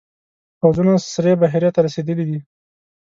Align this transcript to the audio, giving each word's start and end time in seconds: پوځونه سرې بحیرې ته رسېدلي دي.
پوځونه 0.59 0.93
سرې 1.11 1.33
بحیرې 1.41 1.69
ته 1.75 1.79
رسېدلي 1.87 2.23
دي. 2.29 2.39